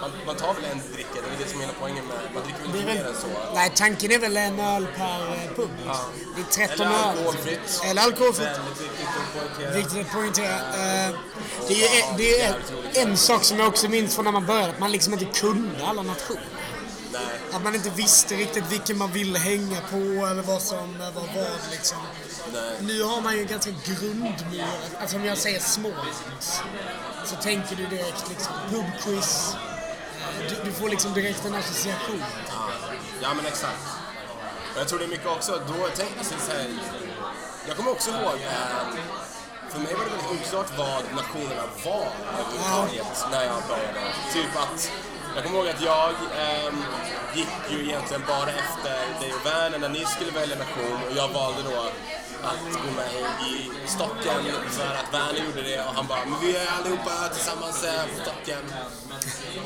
[0.00, 2.16] Man, man tar väl en dricka, det är väl det som är hela poängen med
[2.34, 3.26] Man dricker väl inte mer än så?
[3.54, 5.70] nej, tanken är väl en öl per eh, pub.
[5.76, 6.04] liksom.
[6.36, 7.04] Det är 13 Eller öl.
[7.08, 7.80] alkoholfritt.
[7.84, 8.48] Eller alkoholfritt.
[8.48, 9.70] Väldigt viktigt att poängtera.
[9.76, 10.56] Viktigt att poängtera.
[10.56, 11.14] Eh,
[11.68, 12.56] Det är, ju- det är
[13.06, 15.86] en sak som jag också minns från när man började, att man liksom inte kunde
[15.86, 16.42] alla nationer.
[17.52, 21.24] Att man inte visste riktigt vilken man ville hänga på eller vad som var vad
[21.70, 21.98] liksom.
[22.52, 22.76] Nej.
[22.80, 26.60] Nu har man ju en ganska grundmurat, alltså om jag säger Smålands,
[27.24, 29.54] så tänker du direkt liksom pubquiz.
[29.54, 32.22] Eh, Du, du får liksom direkt en association.
[33.22, 33.86] Ja, men exakt.
[34.74, 36.68] Och jag tror det är mycket också, då tänkte jag så här,
[37.68, 38.86] Jag kommer också ihåg, eh,
[39.70, 42.06] för mig var det väldigt oklart vad nationerna var
[42.40, 44.00] överhuvudtaget när jag började.
[44.32, 44.90] Typ att,
[45.34, 46.72] jag kommer ihåg att jag eh,
[47.34, 51.28] gick ju egentligen bara efter dig och Werner när ni skulle välja nation och jag
[51.28, 51.90] valde då
[52.42, 53.10] att gå med
[53.50, 57.84] i, stocken för att Werner gjorde det och han bara men vi är allihopa tillsammans
[57.84, 58.62] eh, på stocken.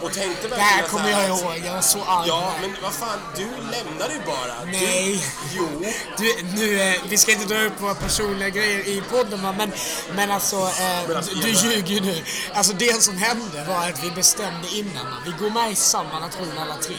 [0.02, 2.28] Och tänkte Det här verkligen kommer jag ihåg, jag var så arg.
[2.28, 4.64] Ja, men vad fan, du lämnade ju bara.
[4.64, 5.12] Nej.
[5.12, 5.85] Du, jo.
[6.18, 9.72] Du, nu, eh, vi ska inte dra upp våra personliga grejer i podden men,
[10.14, 12.24] men alltså, eh, Men alltså, du, du ljuger ju nu.
[12.54, 16.59] Alltså det som hände var att vi bestämde innan, vi går med i samma nation
[16.59, 16.96] alla tre.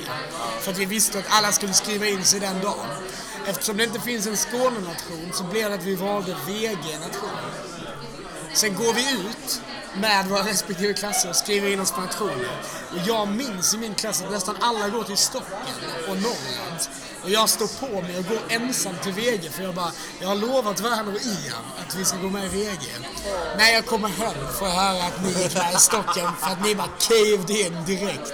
[0.62, 2.88] För att vi visste att alla skulle skriva in sig den dagen.
[3.48, 7.30] Eftersom det inte finns en Skånenation så blev det att vi valde VG-nation.
[8.54, 9.62] Sen går vi ut
[9.96, 12.52] med våra respektive klasser och skriver in oss på nationer.
[12.92, 15.66] Och jag minns i min klass att nästan alla går till Stockholm
[16.10, 16.80] och Norrland.
[17.24, 20.36] Och jag står på mig och går ensam till VG för jag bara, jag har
[20.36, 22.88] lovat Werner och Ian att vi ska gå med i VG.
[23.58, 26.66] När jag kommer hem får jag höra att ni är här i Stockholm för att
[26.66, 28.34] ni bara caved in direkt.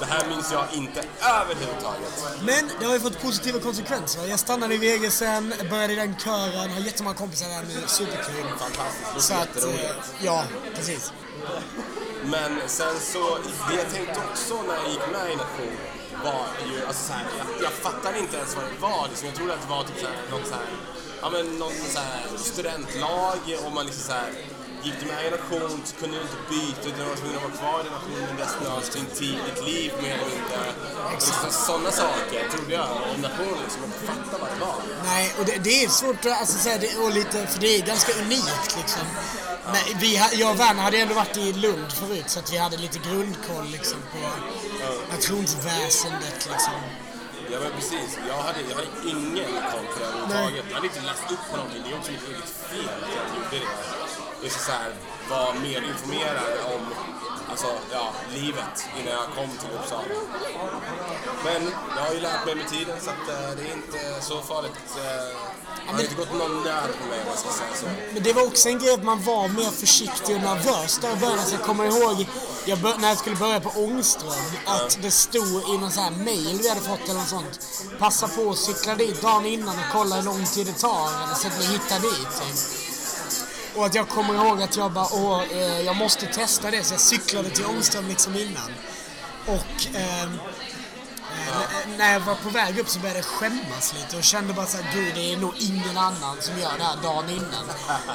[0.00, 1.04] Det här minns jag inte
[1.40, 2.12] överhuvudtaget.
[2.42, 4.26] Men det har ju fått positiva konsekvenser.
[4.26, 8.46] Jag stannade i VG sen, började i den kören, har jättemånga kompisar där nu, superkul.
[8.58, 11.12] Fantastiskt, Så att, eh, ja, precis.
[12.24, 15.76] Men sen så, det jag tänkte också när jag gick med i Nation
[16.24, 19.08] var ju, alltså så här, jag, jag fattade inte ens vad det var.
[19.08, 20.66] Liksom, jag trodde att det var typ så här, något så här,
[21.22, 24.30] ja men någon så här studentlag och man liksom så här,
[24.86, 27.42] gick du med i Nation så kunde du inte byta utan du var tvungen att
[27.42, 30.58] vara kvar i nationen resten av sin tid, ditt liv mer eller mindre.
[31.12, 34.76] Liksom, sådana saker trodde jag om Nation liksom, jag fattade vad det var.
[35.04, 37.86] Nej, och det, det är svårt att alltså, säga det, och lite, för det är
[37.92, 39.06] ganska unikt liksom.
[39.72, 42.76] Men vi, jag och Werner hade ändå varit i Lund förut så att vi hade
[42.76, 44.18] lite grundkoll liksom, på
[45.14, 46.48] nationsväsendet.
[46.52, 46.78] Liksom.
[47.52, 50.64] Ja men precis, jag hade, jag hade ingen koll på det överhuvudtaget.
[50.68, 53.36] Jag hade inte läst upp på någonting, det är också mitt eget fel att jag
[53.36, 53.95] gjorde det.
[54.44, 54.92] Är så här,
[55.30, 56.94] var mer informerad om
[57.50, 60.04] alltså, ja, livet innan jag kom till Uppsala.
[61.44, 64.42] Men jag har ju lärt mig med tiden så att, eh, det är inte så
[64.42, 64.72] farligt.
[64.96, 65.36] Eh,
[65.86, 67.86] det har inte gått någon nöd på mig om jag ska säga så.
[68.14, 71.16] Men det var också en grej att man var mer försiktig och nervös där i
[71.16, 71.46] början.
[71.46, 72.26] Så jag kommer ihåg
[72.64, 74.32] jag bör, när jag skulle börja på Ångström
[74.66, 77.60] att det stod i någon sån här mail vi hade fått eller något sånt.
[77.98, 81.34] Passa på att cykla dit dagen innan och kolla hur lång tid det tar eller
[81.34, 82.28] så att vi hittar dit.
[82.40, 82.85] Typ.
[83.76, 86.94] Och att jag kommer ihåg att jag bara, åh, eh, jag måste testa det så
[86.94, 88.72] jag cyklade till Ångström liksom innan.
[89.46, 90.38] Och ehm,
[91.36, 94.66] Eh, När jag var på väg upp så började jag skämmas lite och kände bara
[94.66, 97.64] såhär, gud det är nog ingen annan som gör det här dagen innan.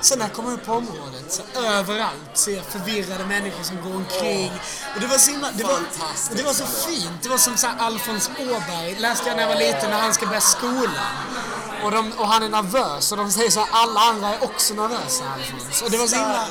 [0.01, 3.95] Sen när jag kom upp på området så överallt ser jag förvirrade människor som går
[3.95, 4.51] omkring.
[4.95, 5.79] Och det var så himla, det var,
[6.35, 7.23] det var så fint.
[7.23, 10.25] Det var som såhär Alfons Åberg, läste jag när jag var liten när han ska
[10.25, 11.15] börja skolan.
[11.83, 14.73] Och, de, och han är nervös och de säger så här, alla andra är också
[14.73, 15.81] nervösa Alfons.
[15.81, 16.45] Och det var så himla,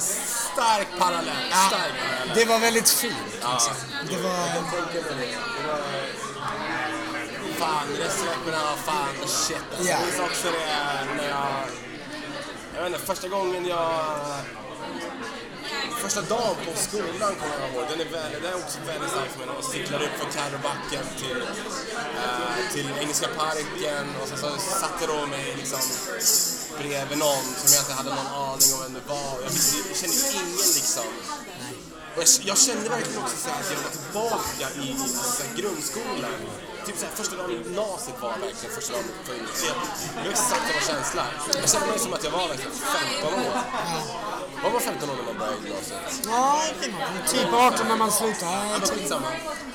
[0.53, 1.79] Stark parallell, ja,
[2.35, 3.15] det var väldigt fint.
[3.33, 3.75] Liksom.
[4.11, 4.33] Det var...
[4.33, 5.01] Det.
[5.01, 5.81] Det var...
[7.59, 7.87] Fan,
[8.85, 9.57] fan shit.
[9.77, 9.97] Alltså, Ja.
[9.97, 11.49] Jag minns också det när jag...
[12.75, 14.01] Jag vet inte, första gången jag...
[16.05, 17.85] Första dagen på skolan kommer jag ihåg.
[17.91, 19.47] Den är, väldigt, den är också väldigt stark för mig.
[19.55, 21.41] Man cyklar upp från Kärrbacken till,
[22.23, 24.51] eh, till Engelska parken och sen så
[24.83, 25.81] satte de mig liksom
[26.79, 29.33] bredvid någon som jag inte hade någon aning om vem det var.
[29.45, 29.53] Jag,
[29.91, 31.09] jag kände ingen liksom.
[32.15, 34.89] Och jag, jag kände verkligen också så att jag var tillbaka i
[35.37, 36.41] så här, grundskolan.
[36.87, 39.89] Typ så här, första dagen i gymnasiet var verkligen första dagen på universitetet.
[40.15, 41.25] Det var exakt samma känsla.
[41.63, 42.73] Jag kände mig som att jag var liksom
[43.21, 43.55] 15 år.
[44.63, 46.23] Var man 15 år när man började gymnasiet?
[46.27, 48.47] Ja, det typ 18 när man slutar.
[48.47, 49.29] Ja, men skitsamma.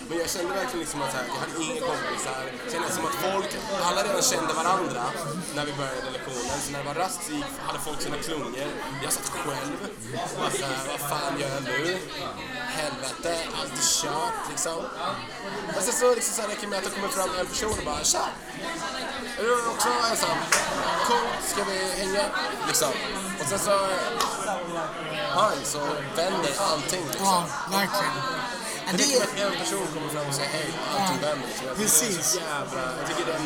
[0.10, 2.43] Men jag kände verkligen liksom att här, jag hade inga kompisar.
[2.65, 3.50] Det kändes som att folk,
[3.88, 5.04] alla redan kände varandra
[5.56, 6.58] när vi började lektionen.
[6.63, 8.69] Så när det var rast så gick, hade folk sina klungor.
[9.04, 9.78] Jag satt själv
[10.34, 11.98] och bara så här, vad fan gör jag nu?
[12.78, 13.34] Helvete.
[13.63, 14.80] lite kört liksom.
[15.74, 17.76] Men sen så, liksom, så här, räcker det med att det kommer fram en person
[17.80, 18.26] och bara tja!
[19.39, 20.38] Är du också ensam?
[21.08, 22.24] Coolt, ska vi hänga?
[22.67, 22.91] Liksom.
[23.39, 23.76] Och sen så,
[25.36, 25.80] pang, så
[26.16, 27.26] vänder allting liksom.
[27.26, 28.14] Ja, verkligen.
[28.88, 31.48] Ja, Det är, att en person kommer fram och säger hej, allting vänder.
[31.48, 31.68] liksom.
[31.68, 32.26] Jag Precis.
[32.32, 33.42] så jävla, jag tycker den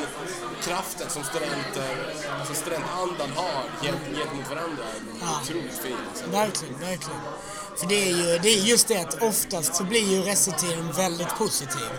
[0.62, 5.98] kraften som studenter, alltså studentandan har gent- gentemot varandra är otroligt fin.
[6.12, 6.32] Liksom.
[6.32, 7.22] verkligen, verkligen.
[7.80, 11.38] För det är ju det är just det att oftast så blir ju resultaten väldigt
[11.38, 11.90] positiv.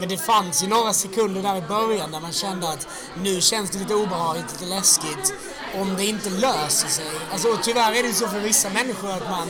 [0.00, 2.88] Men det fanns ju några sekunder där i början där man kände att
[3.22, 5.34] nu känns det lite obehagligt, lite läskigt.
[5.74, 7.10] Om det inte löser sig.
[7.32, 9.48] Alltså, och tyvärr är det ju så för vissa människor att man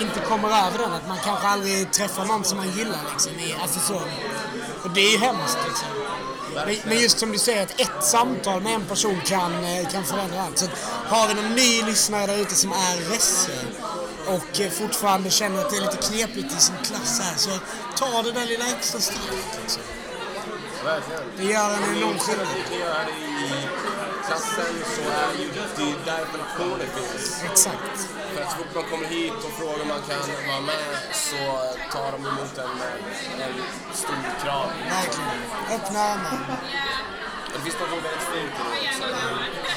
[0.00, 0.92] inte kommer över den.
[0.92, 3.32] Att man kanske aldrig träffar någon som man gillar liksom.
[3.32, 4.00] I, alltså så.
[4.84, 5.88] Och det är ju hemskt liksom.
[6.84, 10.42] Men, just som du säger, att ett samtal med en person kan, eh, kan förändra
[10.42, 10.58] allt.
[10.58, 10.66] Så
[11.06, 13.52] har vi någon ny lyssnare där ute som är resse
[14.28, 17.50] och eh, fortfarande känner att det är lite knepigt i sin klass här, så
[17.96, 19.60] ta det där lilla extra steget.
[19.62, 19.82] Liksom.
[21.36, 22.46] Det gör en enorm skillnad.
[24.26, 27.42] Klassen så är ju det är därför lektioner finns.
[27.44, 28.08] Exakt.
[28.34, 31.36] För att så fort man kommer hit och frågar om man kan vara med så
[31.92, 33.54] tar de emot en med en
[33.94, 34.70] stor kram.
[34.90, 35.40] Verkligen.
[35.74, 36.60] Öppna armar.
[37.54, 39.02] Det finns något väldigt fint i det också.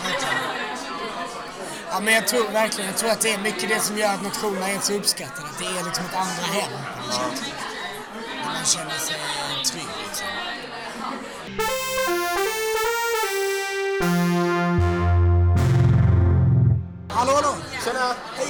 [0.03, 0.50] Verkligen.
[1.93, 4.23] Ja, men jag tror verkligen, jag tror att det är mycket det som gör att
[4.23, 5.47] nationerna är så uppskattade.
[5.47, 7.53] Att det är liksom ett andra hem på något sätt.
[8.43, 9.15] Där man känner sig
[9.65, 10.27] trygg liksom.
[17.09, 17.55] Hallå, hallå!
[17.83, 18.15] Tjena!
[18.37, 18.47] Hej!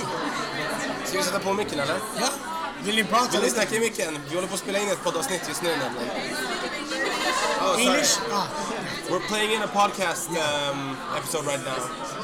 [1.05, 1.95] Ska vi sätta på micken eller?
[2.19, 2.29] Ja,
[2.83, 4.19] vill ni prata Vill ni snacka i micken?
[4.29, 6.09] Vi håller på att spela in ett poddavsnitt just nu nämligen.
[7.61, 7.85] Oh, sorry.
[7.85, 8.19] English?
[8.31, 8.45] Ah,
[9.11, 11.75] We're playing in a podcast um, episode right now.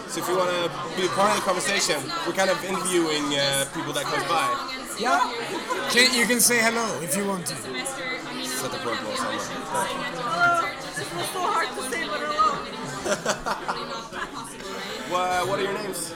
[0.07, 3.35] So if you want to be a part of the conversation, we're kind of interviewing
[3.35, 4.47] uh, people that comes by.
[4.97, 5.27] yeah.
[6.17, 7.55] You can say hello if you want to.
[7.55, 9.31] Sätta på en på samma.
[10.97, 12.57] It's so hard to say but alone.
[15.11, 16.13] What, what are your names?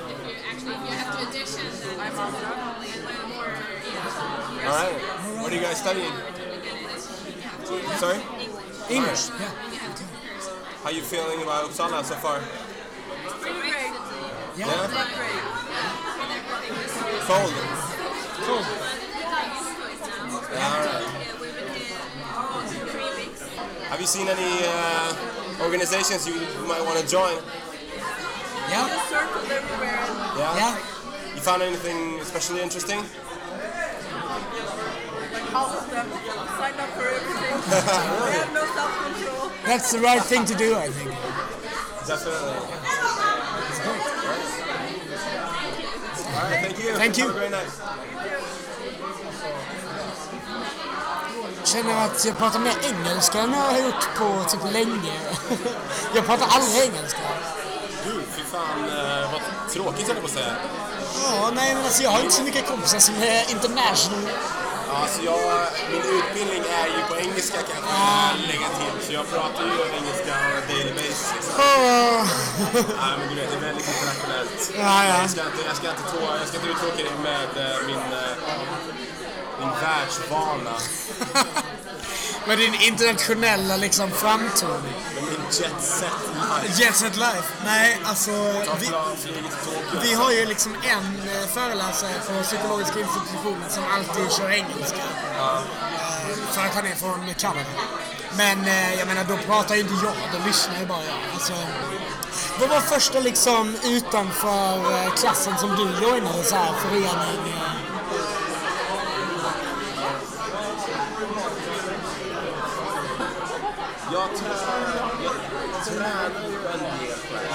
[4.64, 5.02] All right.
[5.42, 6.14] What are you guys studying?
[8.00, 8.20] Sorry?
[8.90, 9.30] English?
[9.30, 9.71] Yeah.
[10.82, 12.39] How are you feeling about Uppsala so far?
[13.39, 13.94] Pretty great.
[14.58, 14.65] Yeah.
[14.65, 14.88] Yeah?
[14.89, 15.44] Not great.
[17.30, 17.54] Cold?
[18.41, 18.65] Cool.
[20.52, 21.06] Yeah, all right.
[23.89, 26.34] Have you seen any uh, organizations you
[26.65, 27.38] might want to join?
[28.67, 28.88] Yeah.
[28.89, 30.02] Just everywhere.
[30.36, 30.56] Yeah?
[30.58, 30.78] Yeah.
[31.36, 33.06] You found anything especially interesting?
[35.32, 36.10] Like all of them.
[36.62, 37.34] Signed up for everything.
[37.74, 39.52] I have no self-control.
[39.65, 41.10] That's the right thing to do, I think.
[42.06, 42.54] Definitely.
[46.30, 46.93] All right, thank you.
[46.93, 47.28] Thank you.
[47.28, 47.71] Have a great night.
[51.63, 55.19] känner att jag pratar mer engelska än jag har gjort på typ länge.
[56.15, 57.19] Jag pratar aldrig engelska.
[58.06, 59.41] Gud, fy fan eh, vad
[59.74, 60.56] tråkigt höll jag på att säga.
[61.24, 64.19] Ja, nej men alltså jag har inte så mycket kompisar som är international.
[64.93, 68.32] Alltså jag, min utbildning är ju på engelska kan jag Ah.
[68.47, 69.06] lägga till.
[69.08, 71.34] Så jag pratar ju engelska on a daily basis.
[71.36, 71.54] Liksom.
[73.01, 74.71] Nej men du vet, det är väldigt internationellt.
[74.77, 75.21] Ja, ja.
[75.21, 77.95] Jag ska inte, jag ska inte, trå, jag ska inte uttråka dig med eh, min,
[78.21, 78.36] eh,
[79.60, 80.73] min världsvana.
[82.47, 84.93] Med din internationella liksom framtoning.
[85.52, 86.82] Jet set life.
[86.82, 87.44] Jet set life.
[87.66, 88.32] Nej, alltså
[88.80, 88.88] vi,
[90.02, 94.98] vi har ju liksom en eh, föreläsare på psykologiska institutionen som alltid kör engelska.
[95.38, 95.60] Eh,
[96.52, 97.66] För att han är från Kanada.
[98.38, 101.16] Men eh, jag menar, då pratar ju inte jag, då lyssnar ju bara jag.
[101.34, 101.54] Alltså,
[102.60, 107.54] vad var första liksom utanför klassen som du joinade så här förening?
[107.54, 107.72] eh?
[114.14, 115.34] Jag tränar, jag
[115.86, 117.52] tränar ju en del själv.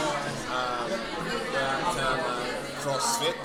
[0.51, 0.91] Um,
[1.55, 2.19] jag tränar
[2.83, 3.37] crossfit,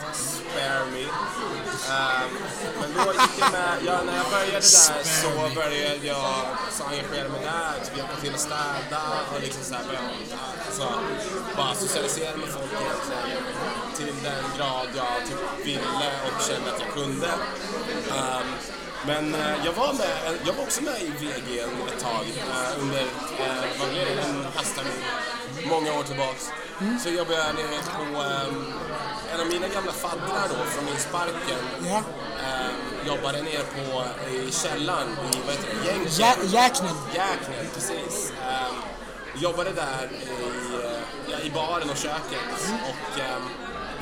[0.61, 1.03] spare me.
[1.03, 2.29] Um,
[2.79, 7.29] men då gick jag med, ja, när jag började där så började jag så engagera
[7.29, 9.01] mig där, typ hjälpa till att städa
[9.35, 9.99] och liksom så här börja,
[10.65, 10.87] alltså,
[11.57, 13.43] bara socialisera med folk egentligen
[13.97, 17.27] till den grad jag typ ville och kände att jag kunde.
[18.19, 18.47] Um,
[19.07, 23.01] men eh, jag var med, jag var också med i VG ett tag eh, under,
[23.01, 25.03] eh, vad blev det, en hösttermin,
[25.69, 26.49] många år tillbaks.
[27.03, 31.97] Så jobbade jag nere på, eh, en av mina gamla faddrar då från Insparken Ja.
[32.43, 34.03] eh, jobbade nere på,
[34.35, 36.95] i källaren i, vad heter det, Jäknen.
[37.13, 38.31] Jäknen, precis.
[38.31, 38.75] Um,
[39.41, 42.49] jobbade där i, eh, ja, i baren och köket
[42.89, 43.49] och um,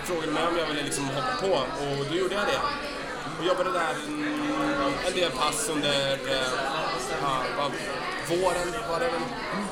[0.03, 2.59] frågade mig om jag ville liksom hoppa på och då gjorde jag det.
[3.37, 6.51] Jag jobbade där mm, en del pass under eh,
[7.21, 7.71] ja,
[8.29, 9.21] våren var det väl,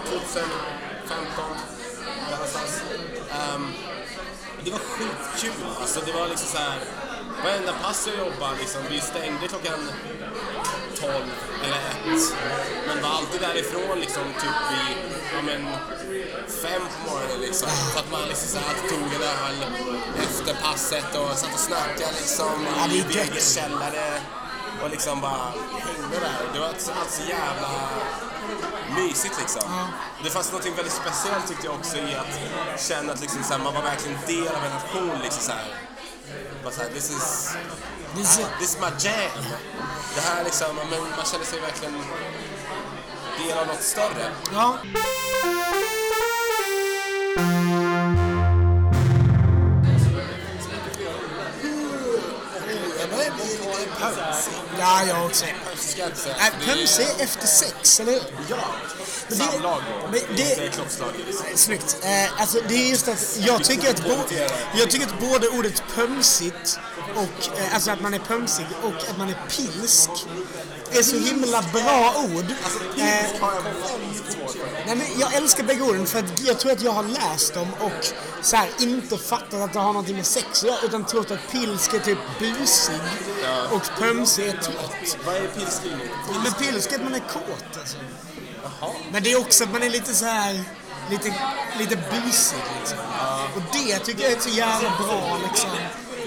[0.05, 1.45] 2015.
[2.31, 2.81] Någonstans.
[3.31, 3.73] Ehm,
[4.63, 5.51] det var skitkul.
[5.81, 6.79] Alltså det var liksom så här.
[7.43, 9.79] Varenda pass jag jobbade, liksom, vi stängde klockan
[11.01, 11.11] 12
[11.63, 12.33] eller 1.
[12.87, 14.97] Men var alltid därifrån liksom typ vid,
[15.35, 15.61] ja men,
[16.63, 17.69] fem på morgonen liksom.
[17.93, 19.65] Så att man liksom så här tog en öl
[20.19, 23.29] efter passet och satt och snackade liksom Ja, i är gött.
[23.35, 24.21] VGs källare.
[24.83, 26.53] Och liksom bara hängde där.
[26.53, 27.69] Det var alltså alltså jävla
[28.95, 29.87] mysigt liksom.
[30.23, 33.59] Det fanns något väldigt speciellt tyckte jag också i att känna att liksom, så här,
[33.59, 35.19] man var verkligen del av en nation.
[35.23, 35.65] Liksom, så här.
[36.63, 37.49] Bara så här, this is
[38.19, 39.43] är så- This is my jam.
[40.15, 41.93] Det här liksom, man, man känner sig verkligen
[43.37, 44.31] del av något större.
[44.53, 44.77] Ja.
[53.99, 54.53] Pömsig.
[54.79, 55.45] Ja, jag också.
[55.45, 58.21] Nej, Det är- efter sex, eller hur?
[58.49, 58.57] Ja.
[59.29, 59.81] Men det- Samlag
[60.11, 61.09] men det- klockslag.
[61.55, 61.97] Snyggt.
[62.03, 64.15] Eh, alltså det är just att jag tycker att, bo,
[64.77, 66.79] jag tycker att både ordet pömsigt
[67.15, 70.09] och, eh, alltså att man är pömsig och att man är pilsk
[70.91, 72.45] är så himla bra ord.
[72.97, 73.63] Eh, Har jag
[74.85, 78.07] nej, men älskar bägge orden för att jag tror att jag har läst dem och
[78.41, 81.51] så här, inte fattat att det har någonting med sex att göra utan trott att
[81.51, 82.95] pilsk är typ busig
[83.71, 85.17] och pömsig är trött.
[85.25, 86.07] Vad är pilskrivning?
[86.43, 87.97] Men pilsk är att man är kåt alltså.
[89.11, 90.63] Men det är också att man är lite så här
[91.09, 91.33] lite,
[91.79, 92.97] lite busig liksom.
[93.55, 95.69] Och det tycker jag är så jävla bra liksom.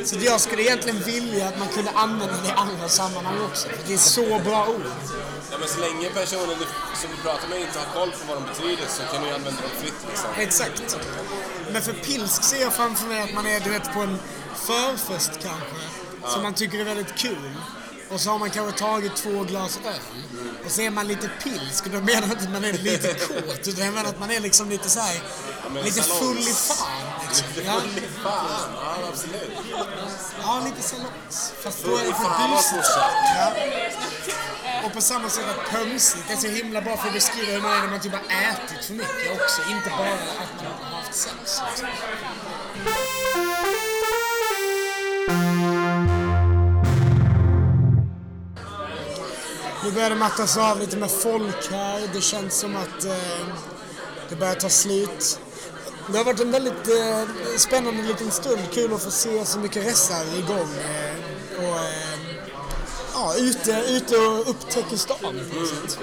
[0.05, 3.69] Så jag skulle egentligen vilja att man kunde använda det i andra sammanhang också.
[3.69, 4.83] För det är så bra ord.
[5.51, 6.57] Ja, men så länge personen
[6.95, 9.35] som du pratar med inte har koll på vad de betyder så kan du ju
[9.35, 10.29] använda dem fritt liksom.
[10.39, 10.97] Exakt.
[11.73, 14.19] Men för pilsk ser jag framför mig att man är du vet, på en
[14.55, 15.77] förfest kanske.
[16.33, 17.51] Som man tycker är väldigt kul.
[18.11, 19.95] Och så har man kanske tagit två glas öl.
[20.65, 21.87] Och så är man lite pilsk.
[21.87, 23.69] Och då menar jag inte att man är lite kåt.
[23.69, 25.23] Utan jag menar att man är liksom lite så här,
[25.75, 27.10] men Lite full i fan.
[27.31, 27.47] Liksom.
[27.67, 27.81] Ja,
[28.23, 29.51] Fan, ja absolut.
[30.43, 31.53] ja, lite salongs.
[31.63, 32.83] Fast då är det för morsan.
[33.37, 33.53] Ja.
[34.85, 37.73] Och på samma sätt att pömsigt är så himla bra för att beskriva hur man
[37.73, 39.63] är när man typ har ätit för mycket också.
[39.71, 41.63] Inte bara att man har haft sex.
[41.71, 41.89] Liksom.
[49.85, 52.09] Nu börjar det mattas av lite med folk här.
[52.13, 53.47] Det känns som att eh,
[54.29, 55.41] det börjar ta slut.
[56.13, 58.61] Det har varit en väldigt eh, spännande liten stund.
[58.73, 60.69] Kul att få se så mycket ressar igång.
[60.75, 62.19] Eh, och, eh,
[63.15, 65.99] ja, ute, ute och upptäcker stan på något sätt.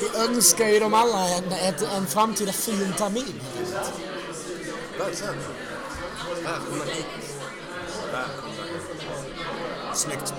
[0.00, 3.40] Vi önskar ju dem alla en, ett, en framtida fin termin.
[4.98, 5.34] Verkligen.
[6.44, 7.06] Välkomna hit.
[8.12, 9.94] Välkomna.
[9.94, 10.34] Snyggt.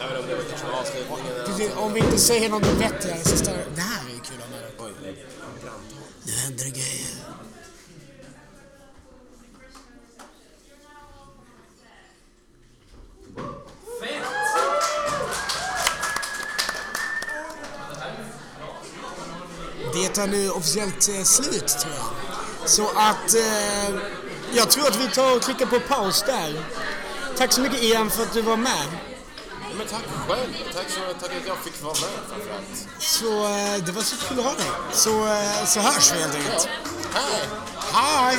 [0.00, 3.36] Jag vet inte om det var kanske avslutningen Om vi inte säger något vettigare så
[3.36, 3.82] står det det
[6.24, 7.20] nu händer det grejer.
[19.92, 22.68] Det är nu officiellt eh, slut tror jag.
[22.68, 24.00] Så att eh,
[24.52, 26.64] jag tror att vi tar och klickar på paus där.
[27.36, 29.09] Tack så mycket Ian för att du var med.
[29.80, 30.54] Men tack själv.
[30.74, 32.88] Tack, så, tack att jag fick vara med framförallt.
[32.98, 34.66] Så eh, det var så kul att ha dig.
[34.92, 36.68] Så, eh, så hörs vi helt enkelt.
[37.14, 37.48] Hej!
[37.92, 38.38] Hej!